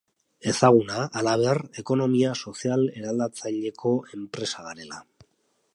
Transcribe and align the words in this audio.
Ezaguna, 0.51 1.03
halaber, 1.19 1.61
ekonomia 1.83 2.33
sozial 2.49 2.87
eraldatzaileko 3.03 3.93
enpresa 4.21 4.69
garela. 4.71 5.01